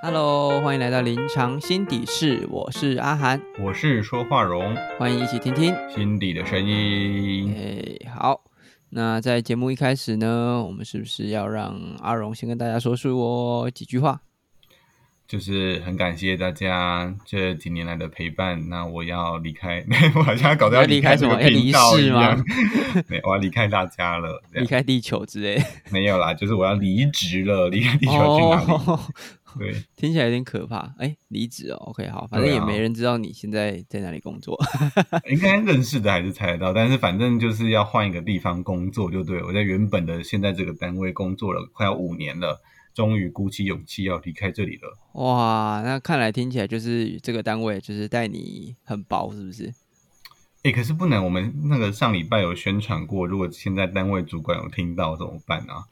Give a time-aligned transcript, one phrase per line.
[0.00, 7.52] Hello，欢迎来到临床心底室，我是阿涵，我是说话荣，欢迎一起听听心底的声音。
[7.56, 8.44] 哎，好，
[8.90, 14.20] 那在节目一开始呢，我们是不是要让阿荣先跟大家说说几句话？
[15.26, 18.70] 就是很感谢大家这几年来的陪伴。
[18.70, 19.84] 那我要离开，
[20.16, 22.42] 我好像搞得要离开什么频道一样。
[23.08, 25.62] 没，我要离开大家了， 离开地球之类。
[25.90, 29.02] 没有啦，就是我要离职了，离开地球去哪里？
[29.58, 30.94] 对，听起来有点可怕。
[30.98, 34.58] 哎，离职哦，OK，好，反正也没人知道你现在在哪里工作。
[35.30, 42.62] 应该认识的还是猜得到，但是反正就是要换一个地方工作，就对我在原本的现在这个单位工作了快要五年了。
[42.94, 44.98] 终于鼓起勇气要离开这里了。
[45.12, 49.72] 哇，那看来听起来就是这个单位就是待你很薄，是不是？
[50.64, 55.86] 哎，可是不能，我们那个上礼拜有宣传过，如果现在单位主管有听到怎么办啊？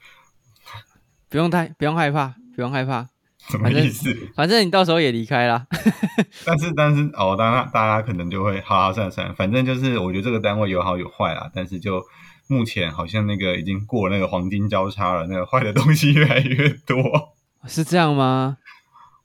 [1.31, 3.07] 不用太不用害怕，不用害怕。
[3.51, 4.13] 什么意思？
[4.35, 5.65] 反正你到时候也离开了。
[6.45, 12.03] 但是但是哦，当然大家可能就会好好算了算了，反正就是我觉得这个单位有好有坏啊，但是就。
[12.49, 17.35] 目前好像那个已经过那个黄金交叉了，那个坏的东西越来越多，
[17.67, 18.55] 是这样吗？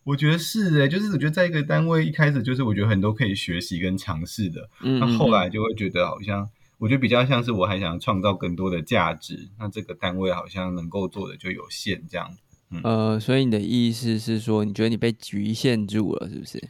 [0.03, 6.49] 我觉得是诶，就是我觉得在一个单位一开始就是我觉得很多可以学习跟尝试的，那后来就会觉得好像
[6.79, 12.29] 我觉得比较像是我还想创造更多的价值，那这个单位好像能够做的就有限这样。
[12.83, 16.63] 呃，所以你的意思是说，你觉得你被局限住了，是不是？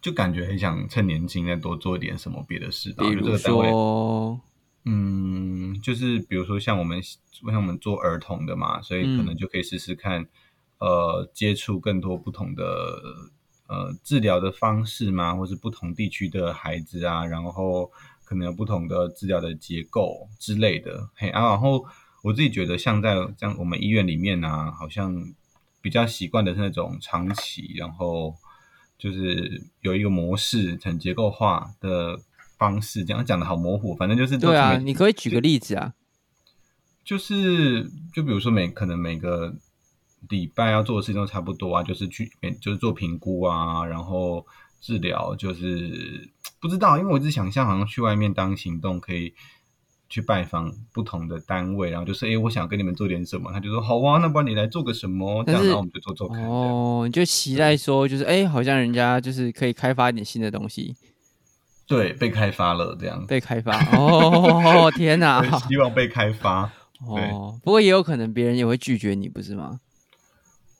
[0.00, 4.40] 就感觉很想趁年轻再多做一点什么别的事，比如说。
[4.86, 10.26] 嗯，就是比如说像我们像我们做儿童的嘛，所以可能就可以试试看，
[10.78, 12.64] 呃，接触更多不同的
[13.68, 17.90] 呃治疗的方式嘛，或是不同地区的孩子啊，然后
[18.24, 21.10] 可能有不同的治疗的结构之类的。
[21.14, 21.84] 嘿啊，然后
[22.22, 25.14] 我自己觉得像在像我们医院里面呢，好像
[25.80, 28.34] 比较习惯的是那种长期，然后
[28.98, 32.20] 就是有一个模式很结构化的。
[32.60, 35.94] 方式这样讲的好模糊，反正就是对啊，你可以举个例子啊，
[37.02, 39.54] 就是就比如说每可能每个
[40.28, 42.30] 礼拜要做的事情都差不多啊，就是去
[42.60, 44.46] 就是做评估啊，然后
[44.78, 46.28] 治疗，就是
[46.60, 49.32] 不知道，因为我一直想象好像去外面当行动，可以
[50.10, 56.44] 去拜访不同的单位，然后就是哎，我想跟你们做点什么，他就说好啊，那不然你来做个什么，这样然后我们就做做看。
[56.44, 60.96] 哦，你就期待说就是哎，好像人家就是可以开发一点新的东西。
[61.86, 63.24] 对，被开发了这样。
[63.26, 65.42] 被开发哦， 天哪！
[65.60, 66.70] 希望被开发。
[67.06, 69.80] 哦，不过也有可能别人也会拒绝你，不是吗？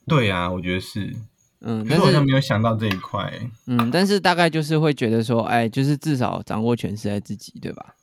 [0.06, 1.16] 对呀，我觉得是。
[1.62, 3.32] 嗯，但是好像没有想到这一块。
[3.66, 7.94] 嗯，但是大概就是会觉得说，哎，就是至少掌握权是在自己，对吧？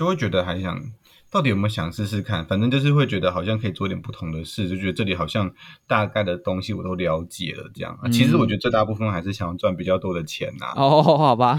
[0.00, 0.82] 就会觉得还想。
[1.32, 2.44] 到底有没有想试试看？
[2.44, 5.48] 反正就是会觉得好像可以做点不同的事，就觉得这里好像
[5.86, 7.96] 大概的东西我都了解了，这样。
[8.10, 10.72] 其实我觉得最大部分还是想要赚比较多的钱呐。
[10.74, 11.56] 哦，好吧，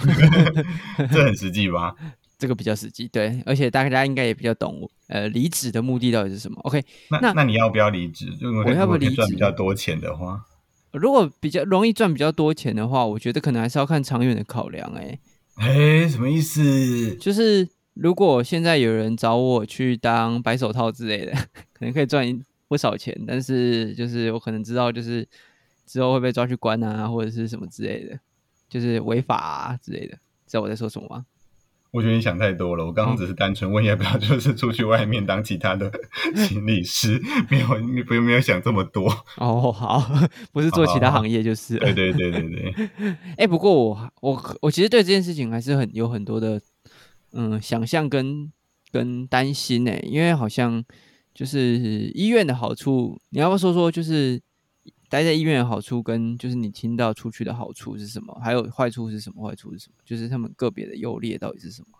[1.13, 1.95] 这很实际吧？
[2.37, 8.27] 这个比较实际，对，而且大家应该也比较懂，呃，离职的目的到底是什么？OK，那那你要不要离职？
[8.65, 10.43] 我要不离职赚比较多钱的话，
[10.91, 14.91] 如果比较容易赚比较多钱的话，我觉得可能还是要看长远的考量。
[14.97, 15.17] 哎，
[15.55, 17.15] 哎，什么意思？
[17.15, 17.69] 就是。
[18.01, 21.33] 如果现在有人找我去当白手套之类的，
[21.71, 22.25] 可能可以赚
[22.67, 25.27] 不少钱，但是就是我可能知道，就是
[25.85, 28.19] 之后会被抓去关啊，或者是什么之类的，
[28.67, 30.17] 就是违法啊之类的。
[30.47, 31.25] 知道我在说什么吗？
[31.91, 32.83] 我觉得你想太多了。
[32.85, 35.91] 我刚刚只是单纯问要不要，就是出去外面当其他的
[36.47, 39.07] 心理师，没有，你不用没有想这么多。
[39.37, 40.03] 哦，好，
[40.51, 41.77] 不是做其他行业就是。
[41.77, 42.73] 对对对对对。
[43.37, 46.59] 哎，不过我我我其实对这件事情还是很有很多的。
[47.33, 48.51] 嗯，想象跟
[48.91, 50.83] 跟担心呢，因为好像
[51.33, 53.89] 就是医院的好处，你要不要说说？
[53.89, 54.41] 就是
[55.09, 58.37] 待在医院的好处，跟就是你听到出去的好处是什么？
[58.43, 59.47] 还有坏处是什么？
[59.47, 59.95] 坏处是什么？
[60.05, 61.97] 就是他们个别的优劣到底是什么？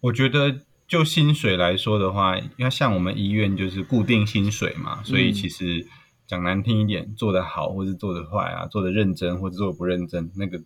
[0.00, 5.86] 我觉得就薪水来说的话，要像我们医院就是固定薪水嘛，所以其实
[6.26, 10.60] 讲难听一点，做得好或是做得坏啊，做得认真或者做的不认真，那个。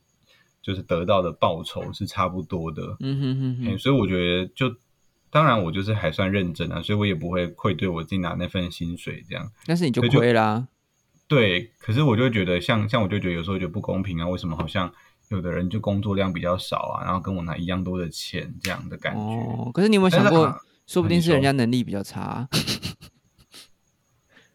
[0.68, 4.70] 就是得到的报酬是差不多的，嗯哼哼，所以我觉得就
[5.30, 9.50] 当然我就是还算认真啊，所以我也不会愧对我自己拿那份薪水这样。
[9.64, 10.68] 但是你就亏啦，
[11.26, 11.70] 对。
[11.78, 14.92] 可是我就觉得像像我就觉得有时候觉得不公平啊，为什么好像
[15.30, 19.20] 有的人就工作量比较少啊，然后跟我拿一样多的钱这样的感觉。
[19.20, 20.54] 哦，可是你有没有想过，
[20.86, 22.46] 说不定是人家能力比较差。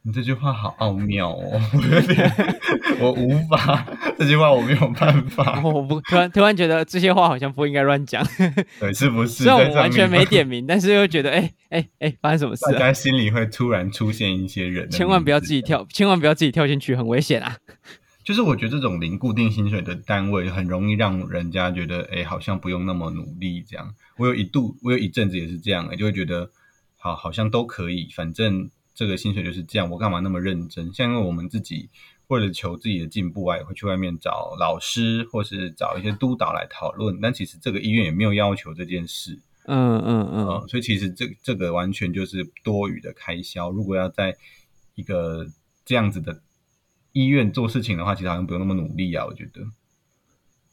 [0.05, 1.61] 你这句话好奥妙哦，
[2.99, 3.87] 我 无法，
[4.23, 5.59] 这句话我没有办法。
[5.63, 8.25] 我不突然突然觉得这些话好像不应该乱讲。
[8.79, 9.43] 对，是不是？
[9.43, 12.63] 虽然我完全没点名， 但是又觉得，哎哎哎，发生什么事？
[12.71, 17.57] 大家心里会突然出现一些人，千万不要自己跳，千万不要自己跳进去，很危险啊！
[18.23, 23.93] 就是我觉得这种零固定薪水的单位，很容易让人家觉得，哎，好像不用那么努力这样。
[24.17, 26.49] 我有一度，我有一阵子也是这样，就会觉得，
[26.97, 30.93] 好，好像都可以，反正这个薪水就是这样，我干嘛那么认真？
[30.93, 31.89] 像因为我们自己
[32.33, 37.19] 为了求自己的进步啊，也会去外面找老师，或是找一些督导来讨论。
[37.21, 39.39] 但其实这个医院也没有要求这件事。
[39.65, 43.69] 嗯嗯嗯，所以其实这这个完全就是多余的开销。
[43.71, 44.35] 如果要在
[44.95, 45.47] 一个
[45.85, 46.41] 这样子的。
[47.15, 49.61] 医院做事情的话，其实好像不用那么努力啊，我觉得。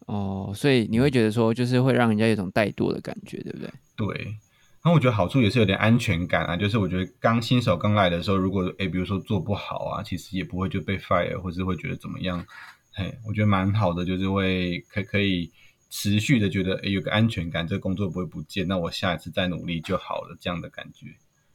[0.07, 3.71] 哦，所以你会觉得说，就是会让人家有种怠惰的感觉，对不对？
[3.95, 4.35] 对。
[4.83, 12.45] 然后我觉得好处也是有点安全感啊，就是我觉得刚新手刚来的时候，如果诶比如说做不好啊，其实也不会就被 fire，或是会觉得怎么样？
[12.93, 15.51] 嘿，我觉得蛮好的，就是会可可以
[15.91, 21.09] 持续的觉得诶有个安全感，这个工作不会不见，那我下一次再努力就好了，这样的感觉。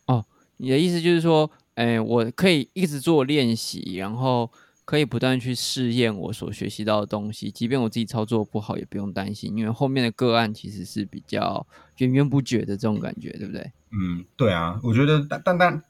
[0.05, 0.23] 哦，
[0.57, 4.51] 你的意思就是说，诶，我可以一直做练习，然后。
[4.85, 11.65] 可以不断去试验我所学习到的东西，即便我自己操作不好，也不用担心，因为后面的个案其实是比较
[11.97, 13.71] 源源不绝的这种感觉，对不对？
[13.91, 15.83] 嗯，对啊，我觉得但但但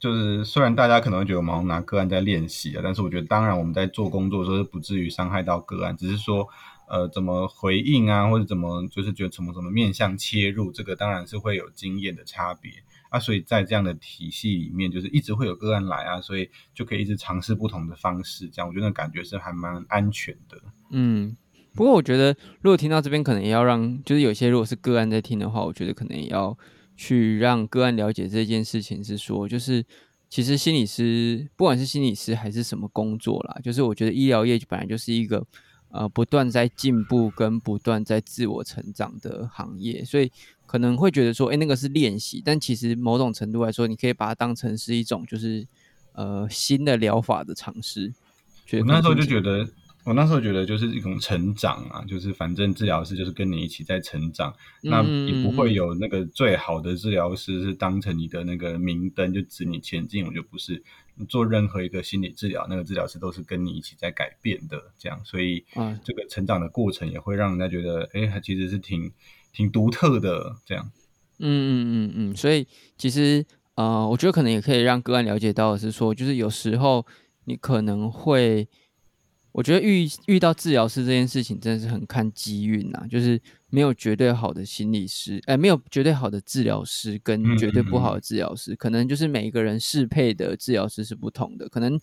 [0.00, 6.48] 就是虽然大家可能会觉得我们拿个案在练习啊，但是我觉得当然我们在做工作的时候是不至于伤害到个案，只是说
[6.88, 12.72] 呃怎么回应啊，或者怎么就是觉得什么什么面向切入，这个当然是会有经验的差别。
[13.12, 20.58] 啊，所以在这样的体系里面，就是一直会有个案来啊，所以就可以一直尝试不同的方式，这样我觉得感觉是还蛮安全的。
[20.90, 21.36] 嗯，
[21.74, 26.56] 不过我觉得如果听到这边，可能也要让，就是有些如果是个案在听的话，我觉得可能也要
[26.96, 29.84] 去让个案了解这件事情，是说，就是
[30.30, 35.46] 其实心理师不管是心理师还是什么工作啦，就是我觉得医疗业本来就是一个
[35.90, 40.32] 呃不断在进步跟不断在自我成长的行业，所以。
[40.72, 45.66] 可能会觉得说，哎，那个是练习，但其实某种程度来说，你可以把它当成是一种，就是
[46.14, 48.10] 呃新的疗法的尝试。
[48.72, 49.68] 我那时候就觉得，
[50.04, 60.24] 我那时候觉得就是一种成长啊，就是反正治疗师就是跟你一起在成长，那也不会有那个最好的治疗师是当成你的那个明灯就指你前进。
[60.24, 60.82] 我就不是，
[61.28, 65.62] 做任何一个心理治疗，那个治疗师都是跟你一起在改变的，这样，所以
[66.02, 69.12] 这个成长的过程也会让人家觉得，哎，其实是挺。
[69.52, 70.90] 挺独特的，这样。
[71.38, 72.66] 嗯嗯嗯嗯，所以
[72.96, 73.44] 其实
[73.74, 77.04] 呃，我觉得可能也可以让个案了解到的是说，就是有时候
[77.46, 78.68] 你可能会，
[79.50, 83.40] 我觉得遇遇到治疗师这件事情真的是很看机运呐，就是
[83.70, 91.68] 没有绝对好的心理师，哎，没有绝对好的治疗师跟绝对不好的治疗师，可能就是每一个人适配的治疗师是不同的。
[91.68, 91.98] 可能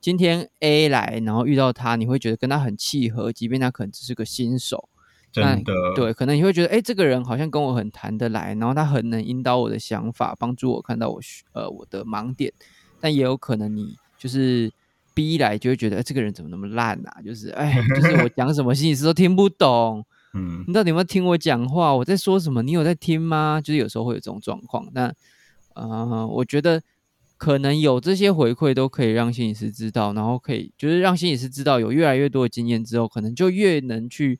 [0.00, 4.90] 今天 A 来，然后遇到他，你会觉得跟他很契合，即便他可能只是个新手。
[5.32, 11.18] 真的对，可能你会觉得，哎，这个人好像跟我很谈得来，然后他很能引导我的想法，帮助我看到我
[11.52, 12.52] 呃我的盲点。
[13.00, 14.70] 但也有可能你就是
[15.14, 17.22] 逼来就会觉得，哎，这个人怎么那么烂啊？
[17.24, 20.04] 就是哎，就是我讲什么心理师都听不懂。
[20.34, 21.94] 嗯，你到底有没有听我讲话？
[21.94, 22.62] 我在说什么？
[22.62, 23.58] 你有在听吗？
[23.64, 24.86] 就是有时候会有这种状况。
[24.92, 25.10] 那
[25.74, 26.82] 呃，我觉得
[27.38, 34.38] 可能有这些回馈都可以让心理师知道，然后可以就是让心理师知道，有越来越多的经验之后，可能就越能去。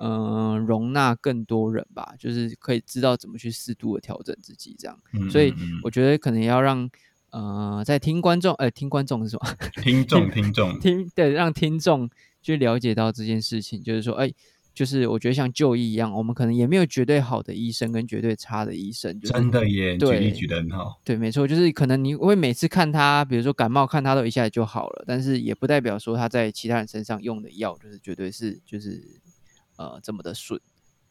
[0.00, 4.96] 嗯，容纳更多人吧，就是可以知道怎么去适度的调整自己，这样。
[5.28, 5.52] 所以
[5.82, 6.88] 我觉得可能要让
[7.30, 9.54] 呃，在听观众，呃，听观众是什么？
[9.82, 12.08] 听众，听众，听对，让听众
[12.40, 14.32] 去了解到这件事情，就是说，哎，
[14.72, 19.20] 就是我觉得像就医一样，我们可能也没有绝对好的医生跟绝对差的医生。
[19.20, 21.00] 真的耶，举例举得很好。
[21.04, 29.02] 对，没错，就是可能你会每次看他，比如说感冒，看他都一下子就好了，但是也不代表说他在其他人身上用的药就是绝对是就是。
[29.78, 30.60] 呃，这么的顺，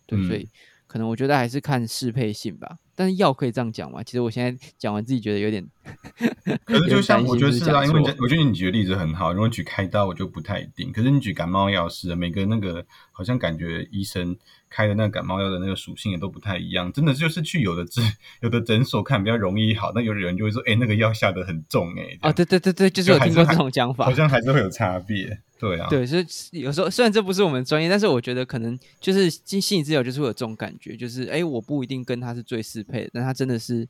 [0.05, 0.47] 对，所以
[0.85, 2.77] 可能我觉得还是看适配性吧。
[2.95, 4.01] 但是药可以这样讲吗？
[4.03, 5.65] 其实我现在讲完自己觉得有点，
[6.65, 9.31] 可是就像我觉得是啊，因为我觉得你举的例子很好。
[9.31, 10.91] 如果举开刀，我就不太一定。
[10.91, 14.35] 可是你举感冒药是，每个那个好像感觉医生
[14.67, 16.91] 开的那个感冒药的那个属性也都不太一样。
[16.91, 18.03] 真的就是去有的诊
[18.41, 25.39] 有的诊所看比较容易好，那有的人就会说，哎，那个药下的很重，哎，啊，对对对对，就是有听过这种讲法，好像还是会有差别。
[25.59, 26.25] 对啊，对，所以
[26.59, 33.87] 有时候虽然这不是我们专业，但是我觉得可能就是心心理治疗就是会有这种感觉，就是哎，我不一定跟他是最适配的，但他真的是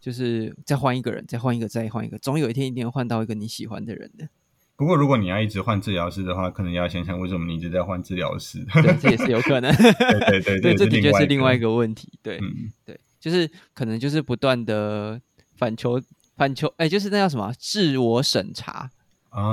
[0.00, 4.28] 就是再换一个人，再换一个，再换一个，总有一天一定会换到一个你喜欢的人的。
[4.76, 9.72] 不过如果你要一直换治疗师的话，可能要想想为什么你一直在换治疗师，对，这也是有可能。
[9.76, 12.12] 对对对，这的确是另外一个问题。
[12.22, 12.40] 对，
[12.84, 15.20] 对，就是可能就是不断的
[15.56, 16.00] 反求
[16.36, 18.90] 反求，哎，就是那叫什么自我审查。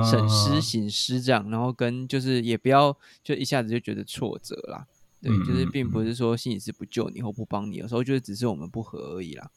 [0.04, 4.86] 审诗、醒诗这样，然后跟就是也不要就一下子就觉得挫折啦，
[5.22, 9.50] 对，就是并不是说心理师不救你或不帮你，有时候就是只是我们不合而已啦。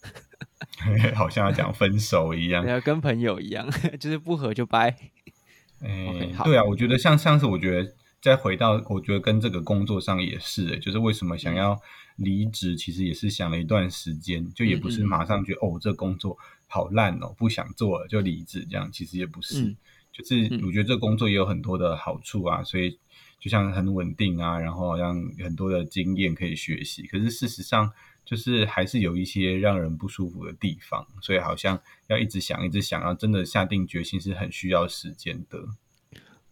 [1.16, 4.96] 好像要讲分手一样，要跟朋友一样， 就是不合就掰。
[5.82, 11.78] 哎，对啊，我觉得像上次，我觉得再回到，我觉得跟这个工作上也是，就是为什么想要
[12.16, 16.38] 离职，其实也是想了一段时间，就也不是马上觉得哦，这工作
[16.68, 19.76] 好烂哦，不想做了就离职，这样其实也不是，
[20.14, 22.98] 就是我觉得这工作也有很多的好处啊，所以
[23.40, 27.92] 就像很稳定啊，然后让很多的经验可以学习，可是事实上。
[28.26, 31.78] 就是还是有一些让人不舒服的地方，所以好像
[32.08, 35.60] 要一直想，一直想要真的下定决心是很需要时间的。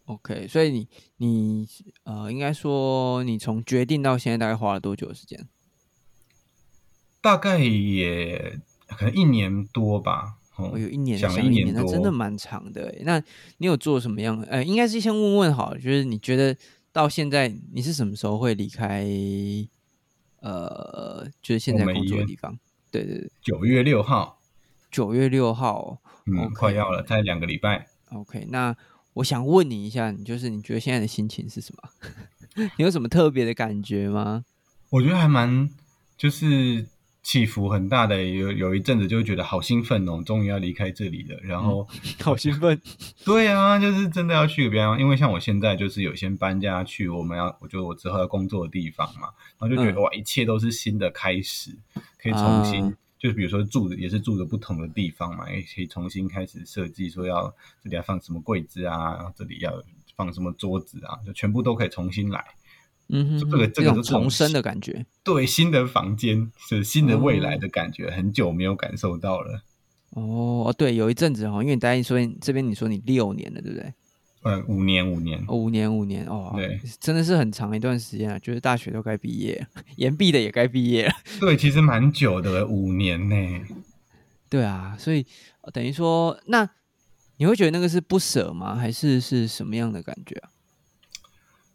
[0.04, 1.66] OK，所以你你
[2.04, 5.48] 呃，应该说你从决定到现在大概花了多久的时间？
[7.22, 10.34] 大概也可能一年多吧。
[10.56, 12.94] 我有一年想了一年多，那真的蛮长的。
[13.02, 13.18] 那
[13.58, 14.40] 你有做什么样？
[14.42, 16.56] 呃，应该是先问问好，就是你觉得
[16.92, 19.06] 到现在你是什么时候会离开？
[20.40, 22.58] 呃，就是现在工作的地方，
[22.90, 24.40] 对对对，九月六号，
[24.90, 27.86] 九月六号，嗯，快要了，在两个礼拜。
[28.10, 28.76] OK，那
[29.14, 31.88] 我想问你一下，你就是你觉得现在的心情是什么？
[32.76, 34.44] 你有什么特别的感觉吗？
[34.90, 35.70] 我觉得还蛮，
[36.16, 36.86] 就是。
[37.22, 41.38] 起伏很大的，有有一阵子就会觉得好兴奋哦，终于要离开这里了。
[41.42, 41.86] 然后
[42.20, 42.80] 好兴奋，
[43.24, 44.98] 对啊，就是真的要去个地方。
[44.98, 51.70] 因为像我现在就是有先搬家去我们要，我就我之后要工作的地方嘛，然后就觉得哇，一切都是新的开始，
[52.20, 59.72] 可以重新，就是比如说住的也是住的不同的地方嘛，也可以重新开始设计，说要这里要放什么柜子啊，然后这里要
[60.16, 62.44] 放什么桌子啊，就全部都可以重新来。
[63.14, 69.62] 嗯，这个这个是重生的感觉，对，新的房间是新的未来的感觉，很久没有感受到了。
[70.10, 73.92] 哦，对，有一阵子哈，因为你大概说这边你说你六年了，对不对？
[74.42, 79.66] 呃，五年，五年，五年，五年，哦，对，真的是很长一段时间啊，就是大学都该毕业，
[79.96, 81.14] 研毕的也该毕业了。
[81.38, 83.36] 对，其实蛮久的，五年呢。
[84.48, 85.26] 对啊，所以
[85.72, 86.68] 等于说，那
[87.36, 88.74] 你会觉得那个是不舍吗？
[88.74, 90.50] 还是是什么样的感觉啊？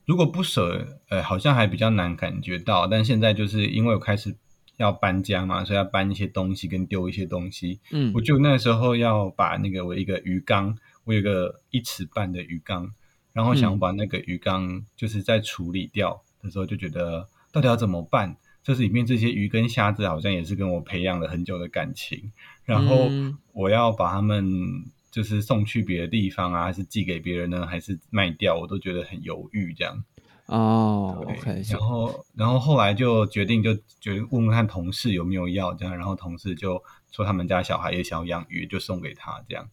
[0.07, 2.87] 如果不舍，呃，好像还比较难感觉到。
[2.87, 4.33] 但现在就是因为我开始
[4.77, 7.81] 要搬家嘛，所以要搬一些东西跟丢一些东西。
[7.91, 12.89] 嗯，我就那时候要把那个我一个鱼缸，我有个一尺半的鱼缸，
[13.33, 18.37] 然后想把那个鱼缸就是在处理掉的时候，就觉得到底要怎么办？
[18.63, 22.31] 就是里面这些鱼跟虾子好像也是跟我培养了很久的感情，
[22.63, 23.09] 然后
[23.51, 24.85] 我要把它们。
[25.17, 28.55] 就是送去别的地方啊，还是寄给别人呢，还是卖掉？
[28.55, 30.03] 我都觉得很犹豫这样。
[30.45, 31.63] 哦，OK。
[31.71, 35.97] 然后，然后后来就决定，就就问问看同事有没有要这样。
[35.97, 36.79] 然后同事就
[37.11, 39.67] 说他们家小孩也想要养鱼，就送给他这样。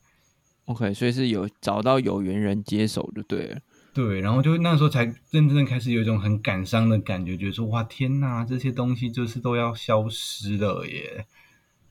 [0.65, 3.61] OK，所以是有找到有缘人接手就对了。
[3.93, 11.27] 对，然后就那时候才真正的开始有一种很感伤的感觉，觉得说哇天哪，这些东西就是都要消失了耶。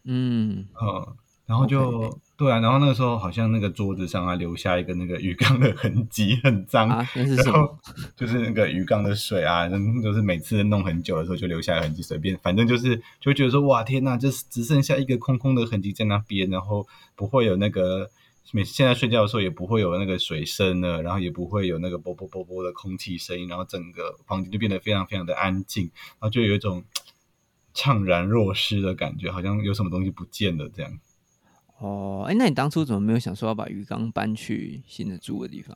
[0.05, 1.15] 嗯，呃，
[1.53, 2.19] 然后就。
[2.35, 6.89] 对啊，然后那个时候好像那个桌子上还留下一个那个鱼缸的痕迹，很脏。
[6.89, 7.05] 然
[7.53, 7.77] 后
[8.17, 18.09] 就是那个鱼缸的水啊，就是每次弄很久的时候就留下痕迹，随便反正就是就觉得说哇天呐，就是只剩下一个空空的痕迹在那边，然后不会有那个
[18.51, 25.83] 每现在睡觉的时候也不会有那个水声了，然后也不会有那个啵啵啵啵的空气声音，然后整个房间就变得非常非常的安静，
[26.19, 26.83] 然后就有一种
[27.75, 30.91] 怅然若失的感觉，好像有什么东西不见了这样。
[31.83, 35.75] 哦，哎，那你当初怎么没有想说要把鱼缸搬去新的住的地方？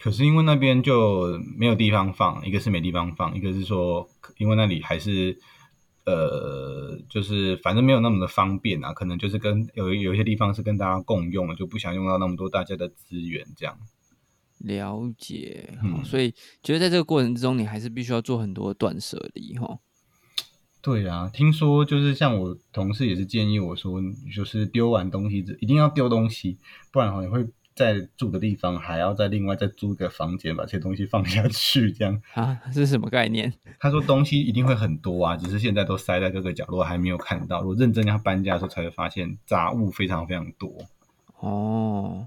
[0.00, 5.38] 可是因为那边就没有地方放，一个是没地方放，一个是说因为那里还是
[6.06, 13.78] 呃，就是反正没有那么的方便啊，可能就是跟有有一些地方是跟大家共用，就不想用到那么多大家的资源这样。
[14.58, 16.32] 了解，嗯，所以
[16.62, 19.78] 觉得在这个过程之中，你还是必须要做很多断舍离，哈。
[20.82, 24.02] 对啊，听说就是像我同事也是建议我说，
[24.34, 26.58] 就是丢完东西一定要丢东西，
[26.90, 32.60] 不然的话你会在住的地方还要再另外再租个房间，把这些东西放下去，这样啊？
[32.72, 33.52] 是什么概念？
[33.78, 37.60] 他说东西一定会很多啊，只是现在都塞在各个角落，还没有看到。
[37.60, 40.84] 如果认真要搬家的时候，才会发现杂物非常非常多。
[41.38, 42.26] 哦。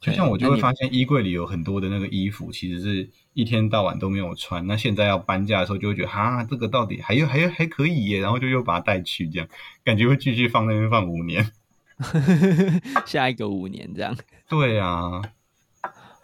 [0.00, 4.66] 就像我就会发现衣柜里有很多的那个衣服，其实是一天到晚都没有穿。
[4.66, 9.48] 那现在要搬家的时候，就会觉得哈，这个到底还有还有还可以耶，然后就又把它带去，这样
[9.84, 11.52] 感觉会继续放那边放五年，
[13.06, 14.16] 下一个五年这样。
[14.50, 15.22] 对啊。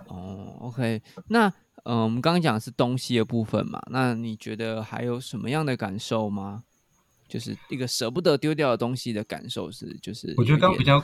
[0.09, 1.53] 哦，OK，那
[1.85, 6.65] 嗯，我们刚刚讲的是东西的部分嘛，那你觉得还有什么样的感受吗？
[7.29, 11.03] 就是一个舍不得丢掉的东西的感受是，就是我觉得刚比较。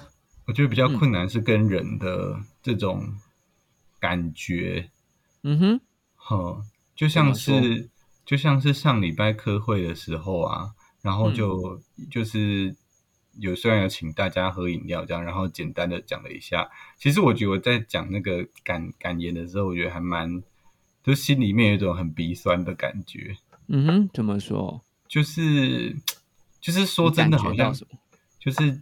[0.49, 3.07] 我觉得比较困难是跟人的这种
[4.01, 4.91] 感觉，
[5.43, 5.81] 嗯哼，
[6.17, 6.65] 呵，
[6.97, 7.91] 就像是
[8.25, 10.71] 就像是上礼拜科会的时候啊，
[11.03, 12.75] 然后就就是
[13.39, 16.71] 有虽然有请大家喝饮料这样，然后简单的讲了一下。
[16.97, 20.43] 其实我觉得我在讲那个感感言的时候，我觉得还蛮，
[21.05, 23.37] 就心里面有一种很鼻酸的感觉。
[23.67, 24.83] 嗯哼，怎么说？
[25.07, 25.95] 就是
[26.59, 27.71] 就是说真的，好像
[28.41, 28.81] 就是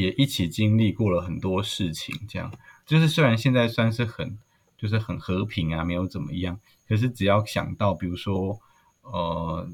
[0.00, 2.52] 也一起经历过了很多事情，这样。
[2.84, 4.38] 就是虽然现在算是很
[4.78, 8.60] 就是很和平啊，没有怎么样，可是只要想到，比如说
[9.02, 9.68] 呃。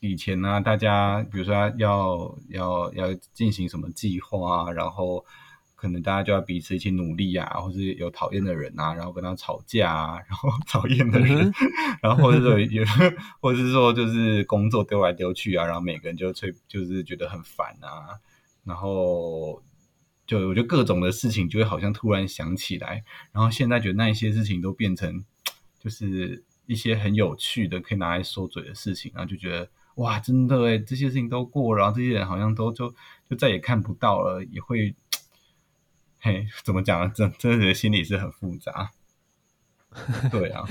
[0.00, 5.24] 以前呢，大家比如说要要要进行什么计划啊，然后
[5.74, 11.50] 可能大家就要彼此一起努力啊，或是有讨厌的人啊，然后跟他吵架啊，然后 讨厌的人，
[12.02, 12.84] 然后或者说有，
[13.40, 18.20] 或者是说就是工作丢来丢去啊，然后每个人就催，就是觉得很烦啊，
[18.64, 19.62] 然后
[20.26, 25.24] 就我觉得各种的事情就会好像突然想起来，然后现在觉得那一些事情都变成
[25.78, 26.44] 就是。
[26.66, 32.88] 一些很有趣的可以拿来说嘴的事情，然后就觉得哇，真的哎，这些事情都过了，然后这些人好像都就
[33.28, 34.94] 就再也看不到了，也会
[36.20, 37.12] 嘿，怎么讲呢？
[37.14, 38.92] 真真的心里是很复杂。
[40.30, 40.64] 对啊，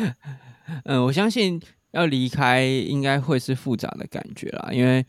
[0.86, 5.06] 嗯，我相信要离开应该会是复杂的感觉啦，因为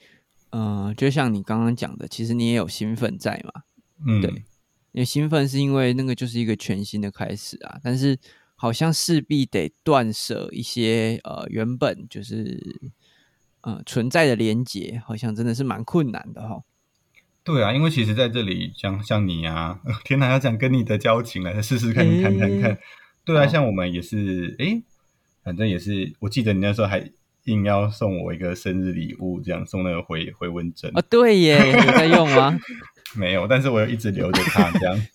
[0.52, 3.62] 嗯，就像你刚刚讲的，其实你也有兴奋在嘛，
[4.06, 4.30] 嗯，对，
[4.92, 8.18] 因为兴奋是因为那个就是一个全新的开始啊，但是。
[8.54, 12.78] 好像势必得断舍一些呃原本就是
[13.62, 16.62] 呃存在的连接，好像真的是蛮困难的哈。
[17.42, 22.78] 对啊，因为其实在这里像像你啊， 天哪，要讲跟你的交情来试试看，谈谈看。
[23.25, 24.80] 对啊，像我们也是，哎，
[25.42, 27.11] 反正也是，我记得你那时候还
[27.44, 31.02] 硬要送我一个生日礼物，这样送那个回回纹针啊。
[31.11, 32.58] 对耶， 你在用吗？
[33.16, 35.06] 没有，但是我有一直留着它 这样。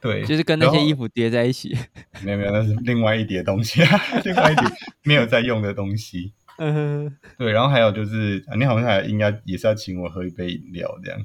[0.00, 1.76] 对，就是跟那些衣服叠在一起。
[2.22, 3.82] 没有没有，那是另外一叠东西，
[4.24, 4.64] 另外一叠
[5.02, 6.32] 没有在用的东西。
[6.56, 11.20] 嗯，对，然后还有就是，你好像还应该也是要请我喝一杯饮料，这样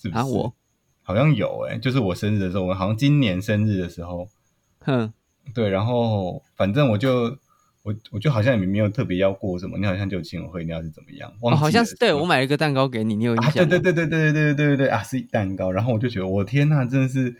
[0.00, 0.20] 是不是？
[0.20, 0.54] 啊，我
[1.02, 4.28] 好像有哎，就是我生日的时候，我好像今年生日的时候，
[4.80, 5.12] 哼，
[5.54, 7.36] 对，然后反正我就
[7.86, 11.32] 我我就好像也没有特别要过什么，你好像就请我喝饮料是怎么样？
[11.40, 13.68] 哦，好像是对我买了一个蛋糕给你，你有印象？
[13.68, 17.36] 对对对对对对对对对对啊，是蛋糕，然后我就觉得我天呐，真的是。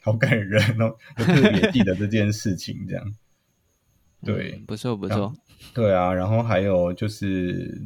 [0.00, 3.14] 好感人哦，就特别记得这件事情，这样，
[4.24, 5.34] 对，不错不错，
[5.74, 7.78] 对啊，然后还有就是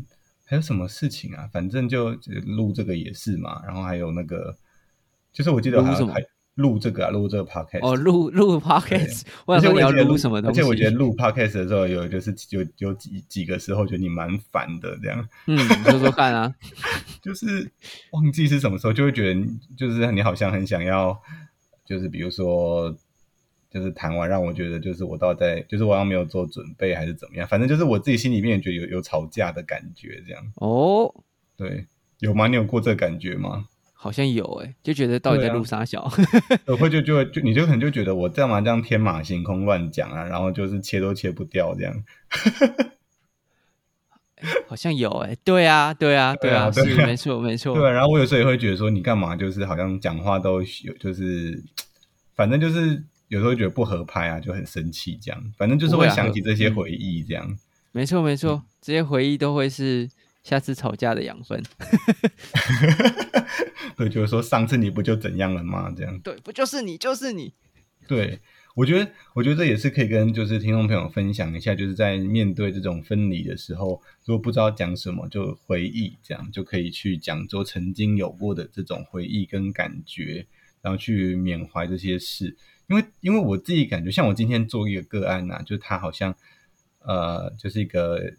[0.45, 1.49] 还有什么事情啊？
[1.53, 2.11] 反正就
[2.45, 4.57] 录这个也是嘛，然后还有那个，
[5.33, 10.61] 就是我记得还还录这个啊，录这个 podcast 哦，录录 podcast，我要录什么东西？
[10.61, 16.55] 而且我觉得录 podcast 的时候有就是有有几几个时候觉得你蛮烦的，这样，嗯，说说看啊，
[17.23, 17.71] 就是
[18.11, 19.41] 忘记是什么时候，就会觉得
[19.77, 21.21] 就是你好像很想要。
[21.85, 22.97] 就是比如说，
[23.69, 30.43] 就是谈完让我觉得，就是我到在，就是我好像没有做准备还是怎么样，反正就是我自己心里面觉得有有吵架的感觉，这样。
[30.55, 31.12] 哦，
[31.57, 31.87] 对，
[32.21, 32.47] 有吗？
[32.47, 33.67] 你有过这感觉吗？
[34.03, 36.11] 好像有诶，就觉得到底在录啥小？
[36.67, 41.95] 我会就就就你就可能就觉得我干嘛这样天马行空乱讲啊，然后就是切都切不掉这样。
[44.67, 47.77] 好像有诶，对啊，对啊， 对啊，是没错，没错。
[47.77, 51.62] 对，然后我有时候也会觉得说，你干嘛就是好像讲话都有，就是
[52.35, 55.41] 反正就是有时候觉得不合拍啊，就很生气这样。
[55.57, 57.57] 反正就是会想起这些回忆这样。
[57.93, 60.11] 没错，没错，这些回忆都会是
[60.42, 61.62] 下次吵架的养分。
[63.96, 65.92] 对，就是说上次你不就怎样了吗？
[65.96, 66.18] 这样。
[66.20, 67.55] 对，不就是你，就是你。
[68.07, 68.40] 对。
[68.74, 80.46] 我觉得，我觉得这也是可以跟就是听众朋友分享一下，就是在面对这种分离的时候，如果不知道讲什么，就回忆，这样就可以去讲说曾经有过的这种回忆跟感觉，
[80.81, 82.57] 然后去缅怀这些事。
[82.88, 86.35] 因为，因为我自己感觉，像我今天做一个个案呐，就他好像，
[87.00, 88.33] 呃，就是一个。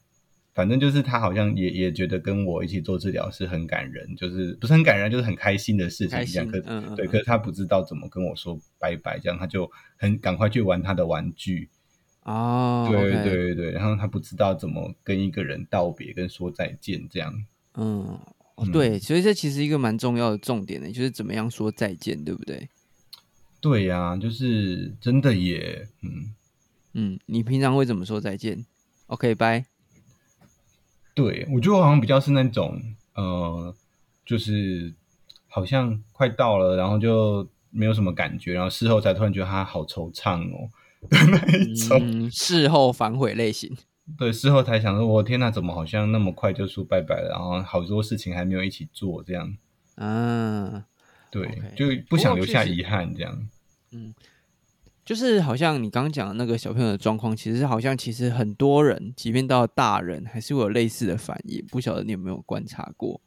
[0.54, 6.48] 反正就是他好像也也觉得跟我一起做治疗是很感人，就是不是很感人，就是很开心的事情一样。
[6.48, 6.60] 可
[6.96, 11.70] 对，可是他不知道怎么跟我说拜拜，这样他就很赶快去玩他的玩具。
[12.24, 17.34] 哦，对对对对，然后他不知道怎么跟一个人道别跟说再见，这样。
[17.76, 18.18] 嗯，
[18.72, 22.70] 对，所以这其实一个蛮重要的重点的，就是怎么样说再见，对不对？
[23.60, 26.34] 对呀，就是真的也，嗯
[26.94, 28.66] 嗯，你平常会怎么说再见
[29.08, 29.73] ？OK，拜。
[31.14, 32.82] 对，我觉得我好像比较是那种，
[33.14, 33.76] 呃，
[34.26, 34.94] 就是
[35.48, 40.70] 好像快到了，然后就没有什么感觉，然后事后才突然觉得他好惆怅哦
[41.10, 43.76] 的那一种，事后反悔类型。
[44.18, 47.30] 对，事后才想说，我天哪，怎么好像那么快就说拜拜了？
[47.30, 49.56] 然后好多事情还没有一起做，这样。
[49.96, 50.84] 嗯，
[51.32, 53.48] 对，就不想留下遗憾，这样。
[53.92, 54.14] 嗯。
[55.06, 61.62] 就是好像你刚刚讲的那个小朋友的状况，其实好像其实很多人，即便到大人，还是会有类似的反应。
[61.68, 63.20] 不晓得你有没有观察过？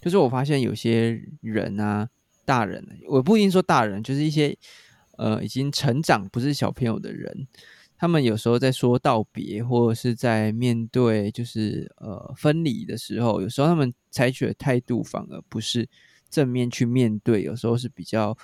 [0.00, 2.08] 就是我发现有些人啊，
[2.44, 4.56] 大人，我不一定说大人，就是一些
[5.16, 7.48] 呃已经成长不是小朋友的人，
[7.96, 15.88] 他们有时候在说道别，或者是在面对就是呃分离的时候，有时候他们采取的态度反而不是
[16.30, 18.38] 正面去面对，有时候是比较。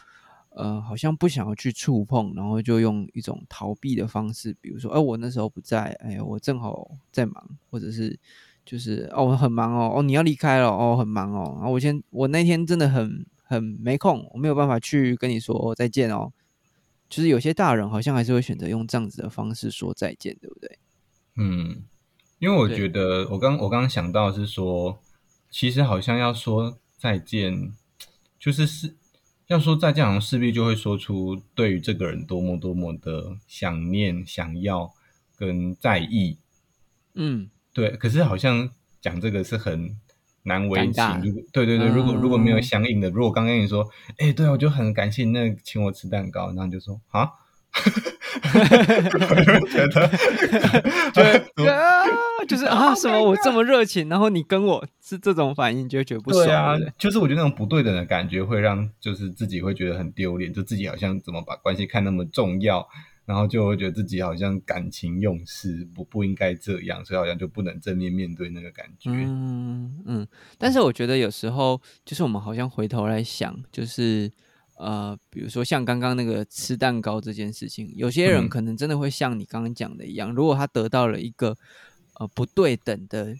[0.57, 8.17] 呃，好像不想要去触碰，然后就用一种逃避的方式，比如说，哎，我那时候不在，哎，我正好在忙，或者是
[8.65, 16.33] 就是哦，我很忙哦，哦，你要离开了，哦，很忙哦，然后我先，我那天真的很很没空，我没有办法去跟你说再见哦。
[17.09, 20.79] 就是有些大人好像还是会选择用这样子的方式说再见，对不对？
[21.35, 21.83] 嗯，
[22.39, 25.01] 因为我觉得我刚我刚刚想到是说，
[25.51, 27.73] 其实好像要说再见，
[28.39, 28.95] 就是是。
[29.47, 34.93] 要说再见，好像势必就会说出对于这个人多么多么的想念、想要
[35.37, 36.39] 跟在意。
[37.15, 37.91] 嗯，对。
[37.91, 39.97] 可是好像讲这个是很
[40.45, 41.21] 难为情。
[41.23, 47.31] 如果对对对，如果如果没有相应的，如果刚跟你说，哎，对我就很感谢那请我吃蛋糕，然后就说啊。
[49.67, 50.09] 觉得，
[51.57, 52.05] 对啊，
[52.47, 56.47] 就是啊，什么我这么热情，然后你跟我是这种反应，就觉得不爽。
[56.47, 62.87] 对啊，就是我觉得那种不对等的感觉，会让就是自己会觉得很丢脸，就自己好像怎么把关系看那么重要，
[63.25, 69.11] 然后就会觉得自己好像感情用事，不不应该这样，所以好像就不能正面面对那个感觉。
[69.11, 70.27] 嗯嗯，
[70.59, 74.31] 但是我觉得有时候就是我们好像回头来想，就是。
[74.85, 81.57] 呃，比如说像刚刚那个吃蛋糕这件事情，有些人可能真的会像你刚刚讲的一样，如果他得到了一个
[82.21, 83.35] 呃不对等的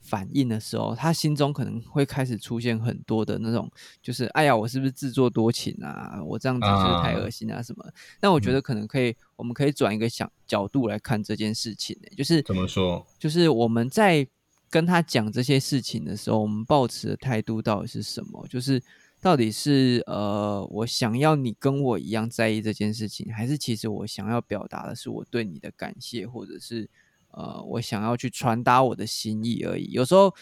[0.00, 3.70] 反应的时候，他心中可能会开始出现很多的那种，
[4.02, 6.20] 就是哎呀，我是不是自作多情啊？
[6.24, 7.84] 我这样子是不是太恶心啊什么？
[8.20, 13.06] 那我觉得可能可以，我们可以转一个想角度来看这件事情，就是怎么说？
[13.16, 14.26] 就是我们在
[14.68, 18.44] 跟他讲这些事情的时候，我们抱持的态度到底是什么？
[18.48, 18.82] 就是。
[19.20, 26.88] 到底是呃，我想要你跟我一样在意这件事情，还是其实我想要表达的是我对你的感谢，或者是
[27.32, 29.90] 呃，我想要去传达我的心意而已。
[29.92, 30.34] 有时候，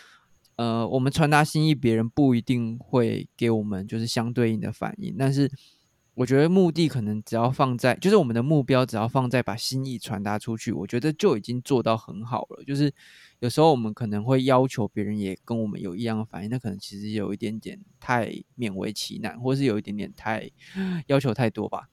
[0.56, 5.50] 呃，我们传达心意，别人不一定会给我们就是相对应的反应，但是
[6.18, 12.64] 我觉得目的可能只要放在，就是我们的目标只要放在把心意传达出去，我觉得就已经做到很好了。
[12.64, 12.92] 就是。
[13.40, 20.50] 有时候我们可能会要求别人也跟我们有一样的反应，那可能其实有一点点太勉为其难，或是有一点点太
[21.06, 21.88] 要求太多吧。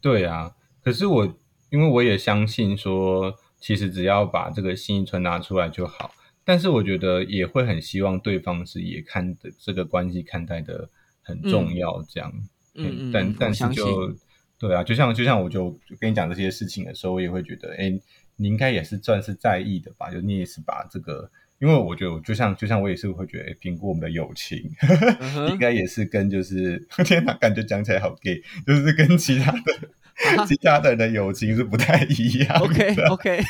[0.00, 1.38] 对啊，可是我
[1.70, 6.10] 因为我也相信说，其实只要把这个心意传达出来就好。
[6.42, 10.90] 但是我觉得也会很希望对方是也看的这个关系看待的
[11.22, 12.28] 很重要，这样。
[12.34, 13.10] 嗯嗯。
[13.12, 14.14] 但但是就
[14.58, 18.00] 对啊，就像就像我就跟你讲这些事情的时候，我也会觉得，哎。
[18.36, 20.10] 你应该也是算是在意的吧？
[20.10, 24.58] 就你也是把这个，因为我觉得，就像就像我也是会觉得评估我们的友情，
[25.50, 32.58] 应该也是跟就是 天哪，感觉讲起来好 gay，就是跟其他的其他的人的友情是不太一样。
[32.60, 33.40] OK OK，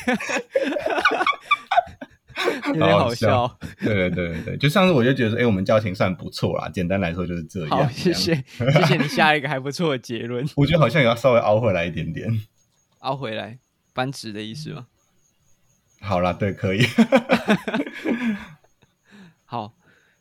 [2.68, 3.58] 有点好笑。
[3.80, 6.68] 对对对对就上次我就觉得说，哎，我们交情算不错啦。
[6.68, 7.70] 简单来说就是这样。
[7.70, 10.44] 好，谢谢谢谢你下一个还不错的结论。
[10.56, 12.28] 我觉得好像也要稍微凹回来一点点，
[13.00, 13.58] 凹回来。
[13.92, 14.86] 扳直的意思吗？
[16.00, 16.84] 好了，对，可以。
[19.46, 19.72] 好，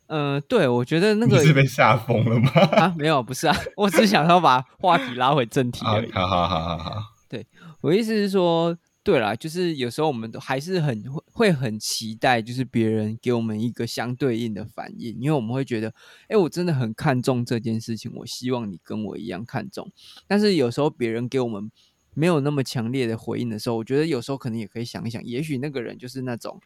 [0.06, 2.50] 嗯，对，我觉得那个是被吓疯了吗？
[2.78, 6.12] 啊，没有，不是啊，我只想要把话题拉回正题而已。
[6.12, 7.02] 好好好好好。
[7.28, 7.44] 对
[7.80, 15.94] 我意思是说，对啦，就是有时候我们都还是很会很期待，就是别人给我们一个相对应的反应，因为我们会觉得，
[16.26, 19.88] 哎，我真的很看重这件事情，我希望你跟我一样看重。
[20.26, 21.70] 但是有时候别人给我们。
[22.16, 26.60] 没有那么强烈的回应的时候，我觉得有时候可能也可以想一想，也许那个人就是那种，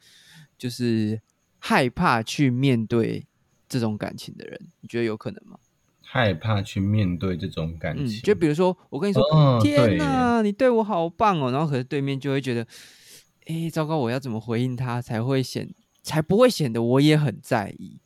[0.59, 1.23] 就是
[1.59, 3.27] 害怕去面对
[3.67, 5.59] 这种感情的人，你觉得有可能吗？
[6.11, 9.23] 害怕去面对这种感情，就比如说我跟你说，
[9.61, 12.67] 天哪，你对我好棒哦，然后可是对面就会觉得，
[13.45, 15.69] 哎，糟糕，我要怎么回应他才会显，
[16.03, 18.01] 才不会显得我也很在意？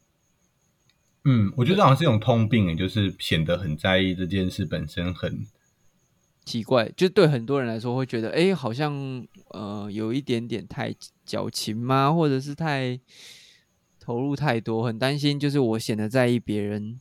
[1.25, 5.47] 嗯，我觉得好像是一种通病，就是显得很在意这件事本身很。
[6.45, 10.93] 奇怪，就对很多人来说会觉得，哎，好像呃有一点点太
[11.25, 12.13] 矫情吗？
[12.13, 12.99] 或者是太
[14.01, 16.99] 投入太多，很担心，就是我显得在意别人。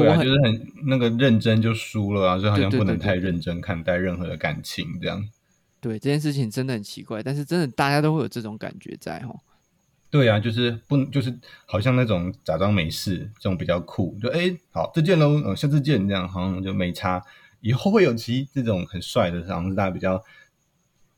[0.00, 5.28] 对啊，就是很那个认真就输了啊，就好像不能太认真看待任何的感情这样。
[5.80, 9.40] 对这件事情真的很奇怪，但是真的大家都会有这种感觉在哦。
[10.10, 17.22] 对啊，就是不就是好像那种假装没事，这种比较酷，就哎好这件喽，嗯下次见这样，好像就没差。
[17.60, 20.22] 以后会有其这种很帅的，好像是大家比较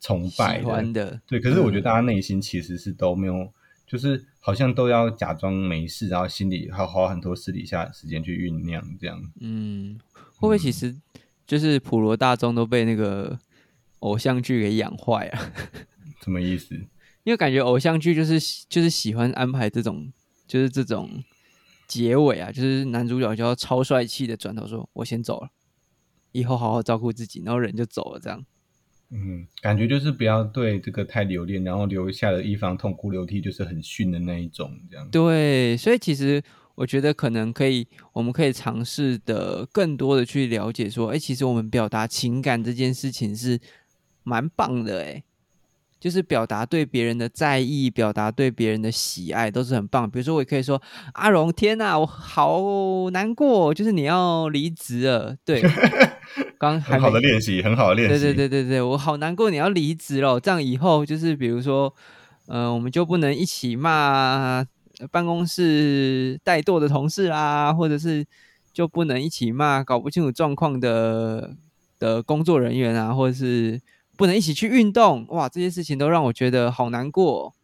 [0.00, 0.60] 崇拜
[0.92, 1.40] 的，对。
[1.40, 3.50] 可是我觉得大家内心其实是都没有
[3.86, 9.22] 就是好像都要假装没事，然后心里还花很多私底下时间去酝酿这样。
[9.40, 9.98] 嗯，
[10.36, 10.96] 会不会其实
[11.46, 13.38] 就是普罗大众都被那个
[14.00, 15.52] 偶像剧给养坏了？
[16.22, 16.74] 什么意思？
[17.24, 20.12] 因为感觉偶像剧就是就是喜欢安排这种
[20.46, 21.22] 就是这种
[21.88, 25.48] 结尾啊，就是男主角就要超帅气的转头说：“我先走了，
[26.32, 28.44] 以后好好照顾自己。”然后人就走了，这样。
[29.10, 35.08] 嗯，感觉就是不要对这个太留恋，然后留下的一方痛哭流涕，就是很逊的那一种，这样。
[35.10, 36.42] 对，所以其实
[36.74, 43.60] 我觉得可能可以，我们可以尝试的更多的去了解，说，哎，其实我们表达情感这件事情是
[44.24, 45.22] 蛮棒的，哎，
[46.00, 50.10] 就是表达对别人的在意，表达对别人的喜爱，都是很棒。
[50.10, 55.62] 比如说，我也可以说，阿荣，天哪，我好难过，就是你要离职了，对。
[56.58, 58.14] 刚很好的练习，很好的练习。
[58.14, 61.94] 对对对对对，我好难过，你要离职了，这样以后就是比如说，
[62.46, 64.64] 呃，我们就不能一起骂
[65.10, 68.24] 办公室怠惰的同事啊，或者是
[68.72, 71.56] 就不能一起骂搞不清楚状况的
[71.98, 73.80] 的工作人员啊，或者是
[74.16, 75.26] 不能一起去运动。
[75.30, 77.54] 哇，这些事情都让我觉得好难过。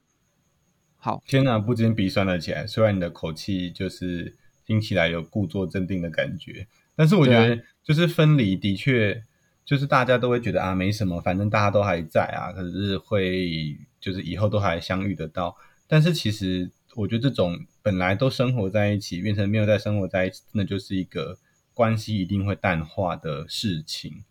[0.97, 2.67] 好，天哪，不禁鼻酸了起来。
[2.67, 6.67] 虽然你的口气就是听起来有故作镇定的感觉。
[7.01, 9.25] 但是我觉得，就是分离的确，
[9.65, 15.57] 就是大家都会觉得啊，没什么，反正大家都还在啊，可是会就是以后都还相遇得到。
[15.89, 21.39] 但是其实，我觉得这种本来都生活在一起，变成没有再生活在一起，那就是一个
[21.73, 24.23] 关系一定会淡化的事情。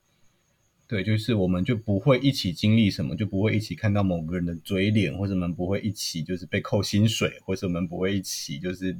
[0.89, 8.97] 对，就是我们就不会一起经历什么，就不会一起看到某个人的嘴脸，或者我们不会一起就是被扣薪水，或者我们不会一起就是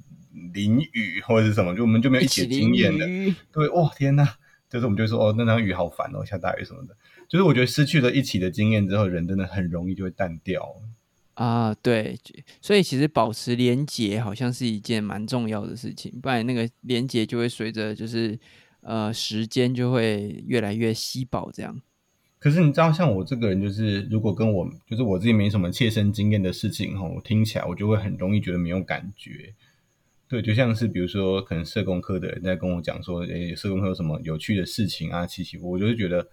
[0.54, 3.08] 淋雨或者是什么，就我们就没有一起经验的。
[3.52, 4.36] 对，哇，天哪！
[4.70, 6.96] 就是我们就说哦，那场雨好烦哦，下大雨什么的。
[7.28, 10.76] 就是我觉得失去了一起的经验之后，人真的很容易就会淡掉
[11.34, 11.74] 啊。
[11.74, 12.16] 对，
[12.62, 18.38] 所以其实保持连结好像是一件蛮重要的事情，不然那个连结就会随着就是。
[18.90, 21.80] 呃，时间就会越来越稀薄，这样。
[22.40, 29.54] 可是你知道，像我这个人，就是如果跟我就是我自己没什么切身经验的事情哈，我听起来我就会很容易觉得没有感觉。
[30.28, 36.28] 对，就像是比如说，可能社工科的人在跟我讲说，诶，社工科有什么有趣的事情啊，奇奇，我就会觉得，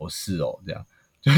[0.00, 0.84] 哦，是哦，这样，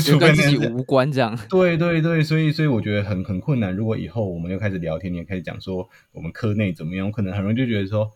[0.00, 1.38] 就跟自己无关这样。
[1.50, 3.76] 对对对，所以所以我觉得很很困难。
[3.76, 8.10] 如果以后我们又开始聊天，你也开始讲说我们科内怎么样，我可能很容易就觉得说。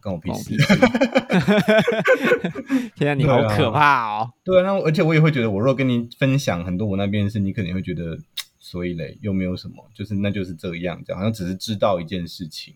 [0.00, 0.56] 跟我屁事！
[2.96, 4.32] 天啊，你好可怕哦！
[4.42, 8.18] 对啊，那而且我也会觉得，我若跟你分享很多我那边的事，你可能会觉得，
[8.58, 12.74] 所以嘞，又没有什么，就是那就是这样，这样好像只是知道一件事情。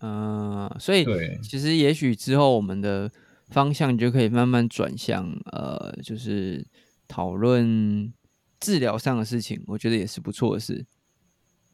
[0.00, 3.10] 嗯，所以对，其实也许之后我们的
[3.48, 6.66] 方向就可以慢慢转向，呃，就是
[7.06, 8.12] 讨论
[8.60, 10.86] 治疗上的事情，我觉得也是不错的事。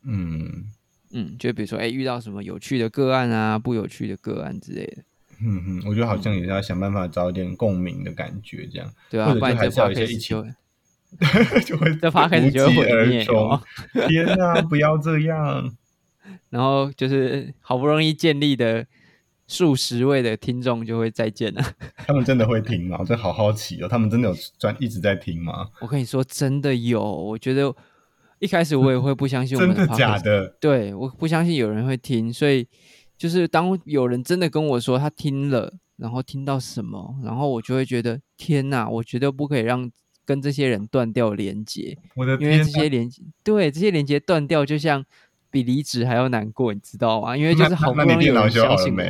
[0.02, 0.70] 嗯。
[1.12, 5.02] 嗯，就比如说，哎，遇到什么有趣的个案啊，不有趣的个案之类的。
[5.42, 8.88] 嗯哼，我觉得好像也是要想办法找一点共鸣的感觉，这样。
[9.10, 10.34] 对啊，不然还是要一些一起，
[11.66, 13.26] 就会在发开始就会毁灭。
[14.06, 15.74] 天哪，不要这样！
[16.50, 18.86] 然后就是好不容易建立的
[19.48, 21.74] 数十位的听众就会再见了。
[22.06, 22.98] 他们真的会听吗？
[23.00, 25.70] 我真好好奇哦，他们真的有专一直在听吗？
[25.80, 27.02] 我跟你说，真的有。
[27.02, 27.74] 我觉得。
[28.40, 30.48] 一开始我也会不相信，真的假的？
[30.60, 32.66] 对，我不相信有人会听，所以
[33.16, 39.90] 就是当有人真的跟我说他听了，然后听到什么，然后我就会觉得天哪，我绝对不可以让
[40.24, 41.96] 跟这些人断掉连接。
[42.16, 45.04] 我的因为这些连接，对这些连接断掉，就像
[45.50, 47.36] 比离职还要难过，你知道吗？
[47.36, 49.02] 因为就是好不容易有人相信我。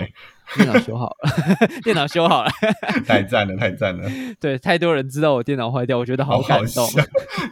[0.56, 1.30] 电脑修好了，
[1.82, 2.50] 电脑修好了，
[3.06, 4.10] 太赞了，太赞了！
[4.40, 6.88] 对，太多人知道我电脑坏掉，我觉得好感动。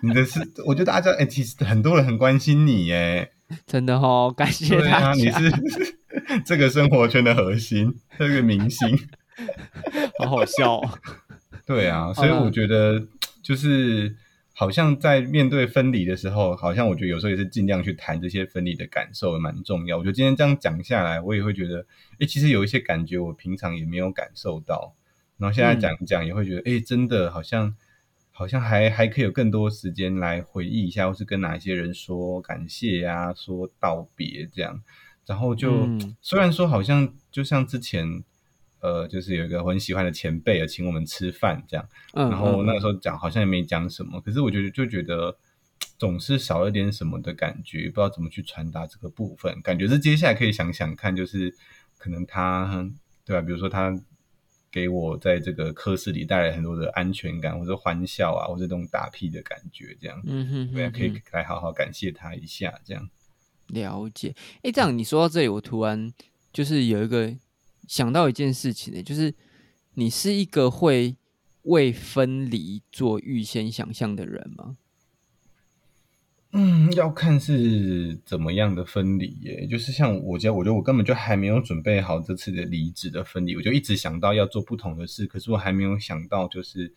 [0.02, 3.30] 你的是，我觉得大家哎，其实很多人很关心你耶，
[3.66, 5.12] 真的哦，感谢大家。
[5.12, 5.52] 你是
[6.44, 8.98] 这个生活圈的核心，这个明星，
[10.18, 10.76] 好好笑。
[10.76, 10.90] 哦。
[11.66, 13.02] 对啊，所以我觉得
[13.42, 14.16] 就是。
[14.58, 19.96] 好像在面对分离的时候，好像我觉得有时候也是尽量去谈这些分离的感受，蛮重要。
[19.96, 21.86] 我觉得今天这样讲下来，我也会觉得，
[22.18, 24.96] 哎，其实有一些感觉我平常也没有感受到，
[25.36, 27.72] 然后现在讲一讲，也会觉得，哎，真的好像，
[28.32, 34.82] 好像还还可以有更多时间来回忆一下，或是跟哪一些人说感谢呀，说道别这样。
[35.24, 35.86] 然后就
[36.20, 38.24] 虽然说好像就像之前。
[38.80, 45.36] 呃，就是有一个我很喜欢的前辈啊，请我们吃饭这样，然后那个时候讲好像也没讲什么，可是我觉得就觉得
[45.98, 51.52] 总是少了点什么的感觉，不知道怎么去传达这个部分，感觉是接下来可以想想看，就是
[51.96, 52.88] 可能他
[53.24, 53.42] 对吧？
[53.42, 53.92] 比如说他
[54.70, 63.08] 给我在这个科室里带来很多的安全感，或者欢笑啊，或者这种打屁的感觉，这样，嗯哼，对，可以来好好感谢他一下，这样。
[63.68, 64.34] 了解。
[64.62, 66.12] 哎，这样你说到这里，我突然
[66.52, 67.34] 就是有一个
[67.88, 69.34] 想到一件事情呢，就是
[69.94, 71.16] 你是一个会
[71.62, 74.76] 为分离做预先想象的人吗？
[76.52, 79.66] 嗯，要看是怎么样的分离耶。
[79.66, 86.90] 就是像我家，我觉得我根本就还没有准备好这次的离职的分离，我就一直想到要做不同的事，可是我还没有想到，就是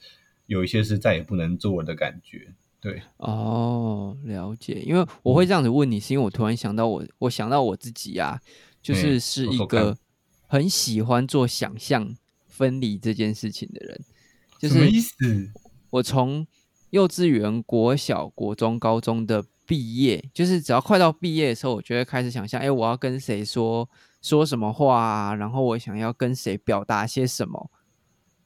[0.46, 2.54] 有一些事再也不能做的感觉。
[2.80, 4.82] 对，哦，了解。
[4.86, 8.40] 因为我会这样子问你，是因为我突然想到我，我想到我自己啊，
[8.82, 9.96] 就是是一个
[10.52, 12.14] 很喜欢做想象
[12.46, 14.02] 分离这件事情的人。
[14.70, 15.50] 什么意思？
[15.90, 16.46] 我从
[16.90, 23.90] 幼稚园、国小、国中、高中的毕业，就是只要快到毕业的时候，我就会开始想象：哎，我要跟谁说
[24.22, 27.72] 说什么话，啊然后我想要跟谁表达些什么。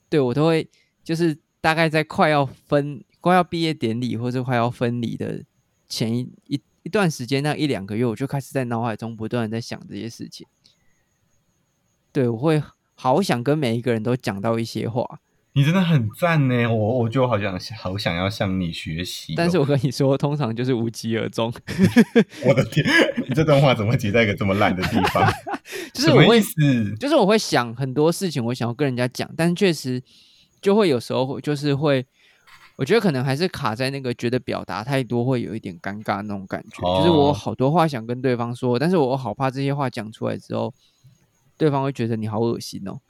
[0.08, 0.70] 对我都会，
[1.04, 5.44] 就是大概在快要分、快要毕业典礼或者快要分离的
[5.90, 10.46] 前一一一段时间，那一两个月，我就开始在脑海中不断的在想这些事情。
[12.16, 12.64] 对我会
[12.96, 15.06] 好想跟每一个人都讲到一些话。
[15.52, 19.34] 你真的很赞呢，我我就好想好想要向你学习。
[19.36, 21.54] 但是我跟你说，通常就是无疾而终。
[22.48, 22.86] 我的天，
[23.28, 25.30] 你这段话怎么结在一个这么烂的地方？
[25.94, 26.42] 就是我会，
[26.98, 30.02] 就是我会想很多事情，我想要跟人家讲，但确实
[30.62, 32.06] 就会有时候就是会，
[32.78, 36.82] 我觉得可能还是卡在那个觉得表达太多会有一点尴尬那种感觉。
[37.00, 40.74] 就是我好多话想跟对方说，但是我好怕这些话讲出来之后，
[41.58, 43.00] 对方会觉得你好恶心哦。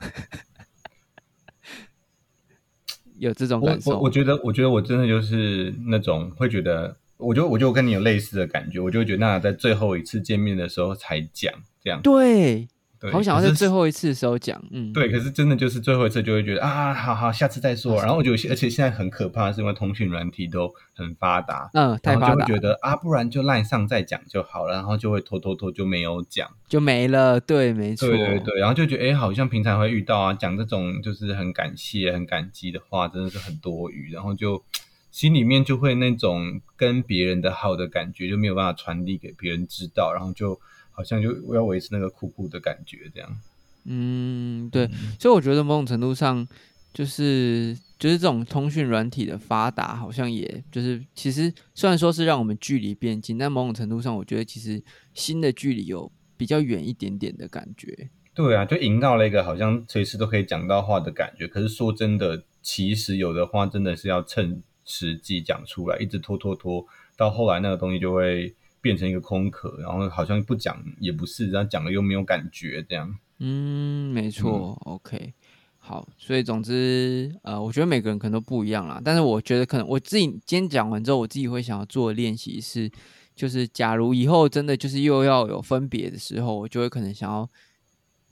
[3.18, 12.00] 有这种感受，我我觉得，我觉得我真的就是那种会觉得，我就我就跟你有类似的感觉，我就觉得那在最后一次见面的时候才讲这样。
[12.02, 12.68] 对。
[13.12, 17.96] 好想要在最后一次的时候讲，嗯，对，可是真的就是最后一次就会觉得啊，好好，下次再说。
[17.96, 27.38] 然后我就而且现在很可怕，是因为通讯软体都很发达，嗯，太发达，觉得啊，不然就赖上再讲就好了，然后就会拖拖拖就没有讲，就没了。
[27.38, 34.64] 对，没错，对对对，然后就觉得哎，好像平常会遇到啊，讲这种就是很感谢、很感激的话，真的是很多余，然后就
[35.10, 40.58] 心里面就会那种跟别人的好的感觉就没有办法传递给别人知道，然后就。
[40.96, 43.38] 好像就要维持那个酷酷的感觉，这样。
[43.84, 44.88] 嗯，对，
[45.20, 46.44] 所以我觉得某种程度上，
[46.92, 54.82] 就是就是这种通讯软体的发达，好像也就是其实虽然说是让我们距离变近，但某种程度上，我觉得其实
[55.12, 58.08] 新的距离有比较远一点点的感觉。
[58.34, 61.46] 对啊，就营造了一个好像随时都可以讲到话的感觉。
[61.46, 66.84] 可是说真的，其实有的话真的是要趁时机讲出来，一直拖拖拖，
[67.16, 68.56] 到后来那个东西就会。
[68.86, 73.12] 变成一个空壳，然后好像不讲也不是，然后讲了又没有感觉，这样。
[73.40, 74.80] 嗯，没错。
[74.84, 75.34] OK，
[75.76, 79.02] 好，所以总之，呃，我觉得每个人可能都不一样啦。
[79.04, 82.88] 但是我觉得可能我自己今天讲完之后，我自己会想要做的练习是，
[83.34, 87.50] 就是假如以后真的就是又要有分别的时候，我就会可能想要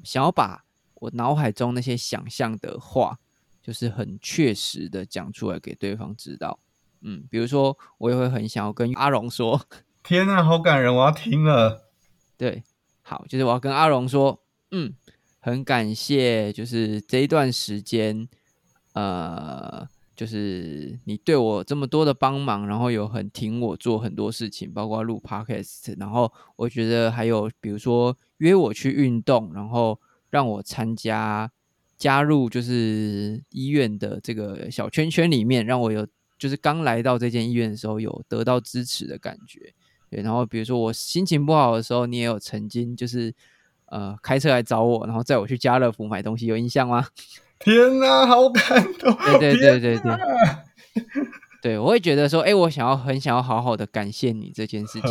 [0.04, 0.64] 想要把
[0.94, 3.18] 我脑海中那些想象的话，
[3.60, 6.60] 就是很确实的讲出来给对方知道。
[7.02, 9.60] 嗯，比如说我也会很想要跟阿荣说。
[10.06, 10.94] 天呐，好感人！
[10.94, 11.88] 我要听了。
[12.36, 12.62] 对，
[13.00, 14.38] 好，就是我要跟阿荣说，
[14.70, 14.92] 嗯，
[15.40, 18.28] 很感谢，就是这一段时间，
[18.92, 31.50] 呃，就是你对我这么多的帮忙，然后有很挺我做很多事情，包括录 podcast，然后我觉得还有比如说约我去运动，然后让我参加
[31.96, 36.06] 加入就是医院的这个小圈圈里面，让我有
[36.38, 39.72] 就是刚来到这间医院的时候有得到支持的感觉。
[40.14, 43.34] 对，然后比如说我心情不好的时候，你也有曾经就是
[43.86, 47.04] 呃开车来找我，然后载我去家乐福买东西，有印象吗？
[47.58, 48.62] 天哪，好感
[48.94, 49.12] 动！
[49.40, 50.16] 对对对对对，
[51.62, 55.10] 对我会觉得说，哎，我想要很想要好好的感谢你这件事情。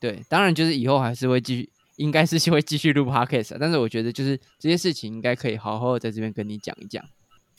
[0.00, 7.04] 对，当然就是以后还是会继续，应该是会继续录 podcast，但是我觉得就是这些事情应该可以好好的在这边跟你讲一讲。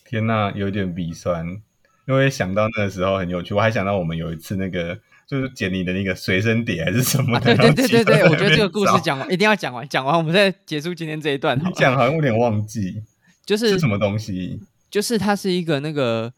[0.04, 1.48] 天哪，有点鼻酸，
[2.06, 5.00] 因为想到那个时候很有趣，我还想到我们有一次那个。
[5.30, 7.56] 就是捡你的那个随身碟还是什么的？
[7.56, 11.56] 对对对对对，我觉得这个故事讲完一定要讲完，讲完我们再结束今天这一段。
[11.60, 13.04] 你讲好像有点忘记，
[13.46, 14.60] 就是什么东西？
[14.90, 16.34] 就是它是一个那个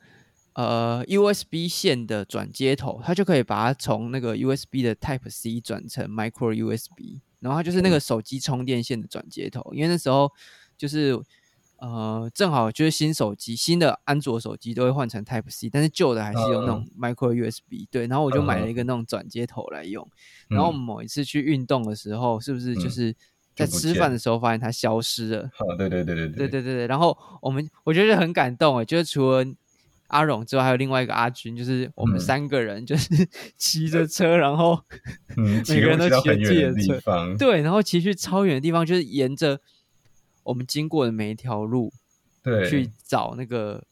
[0.56, 9.72] 呃 USB 线的转接头，它就可以把它从那个 USB 的 Type C 转成 Micro USB，然后它就是那个手机充电线的转接头。
[9.74, 10.30] 因为那时候
[10.78, 11.18] 就是。
[11.82, 17.88] 呃，正好就是新手机，新的安卓手机都会换成 Type C，但是旧的还是用那种 Micro USB。
[17.90, 20.08] 对，然后我就买了一个那种转接头来用。
[20.48, 23.16] 然后某一次去运动的时候，是不是就是
[23.56, 25.50] 在吃饭的时候发现它消失了？
[25.76, 26.88] 对对对对对对对对对。
[26.88, 29.44] 然后我们我觉得很感动哎，就是除了
[30.10, 33.10] 阿荣之后，还有另外一个阿军，就是我们嗯三个人，就是
[33.58, 34.80] 骑着车，然后
[35.36, 39.60] 嗯，每个人都骑着自己的车地方，对，然后骑去超远的地方，就是沿着
[40.44, 41.92] 我们经过的每一条路
[42.44, 43.84] 对，去找那个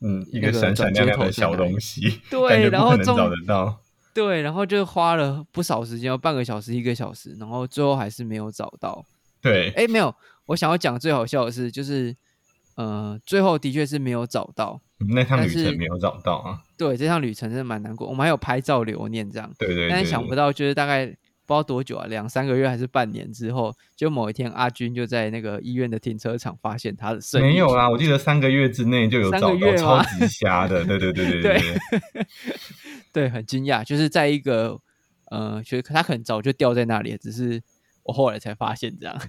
[0.00, 3.80] 嗯，一个个闪闪亮亮的小东西， 对然后找得到。
[4.12, 9.04] 对，然后就花了不少时间，要半个小时、一个小时，然后最后还是没有找到。
[9.40, 10.14] 对，哎，没有，
[10.46, 12.14] 我想要讲最好笑的是，就是
[12.76, 14.80] 呃，最后的确是没有找到。
[15.12, 16.62] 那趟旅程没有找到啊。
[16.78, 19.52] 对，这趟旅程真的蛮难过，我们还有拍照留念这样。
[19.58, 21.12] 对对对，但是想不到，就是大概
[21.46, 27.88] 不知道多久啊，两三个月还是半年之后，就某一天阿军就在那个医院的停车场发现他的肾没有啦。
[27.88, 30.84] 我记得三个月之内就有三找到，超级瞎的。
[30.84, 32.26] 对对对对对对，
[33.12, 34.78] 对，很惊讶，就是在一个
[35.30, 37.62] 呃，其实他可能早就掉在那里，只是
[38.04, 39.16] 我后来才发现这样。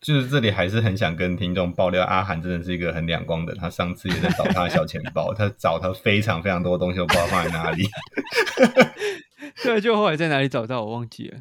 [0.00, 3.52] 就是这里还是很想跟听众爆料，阿涵真的是一个很两光的。
[3.56, 7.84] 他上次也在找他的小钱包，他找他非常非常多东西，都不知道放在哪里。
[9.62, 11.40] 对，就后来在哪里找到，我忘记了。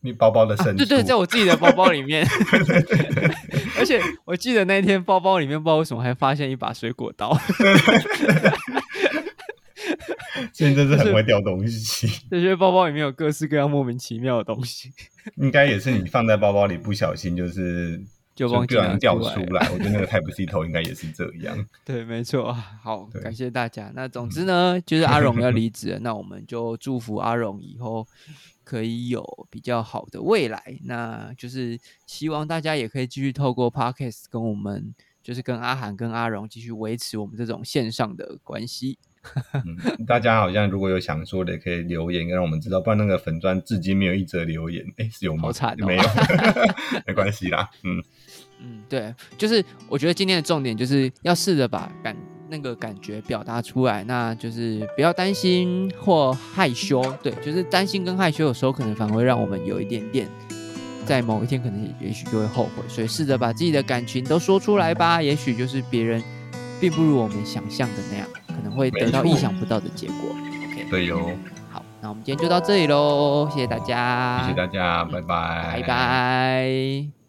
[0.00, 2.26] 你包包的啊深处，对对，在我自己的包包里面。
[3.78, 7.34] 而且我记得那天包包里面不知道为什么还发现一把水果刀，
[10.52, 12.06] 现在真是很会掉东西。
[12.30, 14.92] 这些包包里面有各式各样莫名其妙的东西，
[15.36, 17.98] 应该也是你放在包包里，不小心就是
[18.34, 19.68] 就忘记掉出来。
[19.70, 21.64] 我觉得那个 Type C 头应该也是这样。
[21.84, 22.52] 对，没错。
[22.52, 23.92] 好，感谢大家。
[23.94, 28.06] 那总之呢，就是阿荣要离 职了，那我们就祝福阿荣以后
[28.64, 30.78] 可以有比较好的未来。
[30.84, 38.98] 那就是希望大家也可以继续透过 Podcast 跟我们，就是跟阿涵跟阿荣继续维持我们这种线上的关系。
[39.52, 44.84] 嗯，大家好像如果有想说的，也可以留言让我们知道，不然那个粉砖至今没有一则留言。
[44.98, 45.42] 哎，是有吗？
[45.42, 46.02] 好惨哦没有，
[47.06, 47.68] 没关系啦。
[47.82, 48.02] 嗯，
[48.60, 52.16] 嗯，对，就是我觉得今天的重点就是要试着把感
[52.48, 60.28] 那个感觉表达出来，那就是不要担心或害羞，对，就是担心跟害羞有时候可能反而会让我们有一点点，
[61.06, 66.22] 在某一天可能也也许就会后悔，所以试着把自己的感情都说出来吧，也许就是别人
[66.80, 70.30] 并不如我们想象的那样，可能会得到意想不到的结果。
[70.30, 71.30] OK，对哟，
[71.72, 77.23] 好，那我们今天就到这里喽，谢谢大家，谢谢大家，拜拜，拜拜。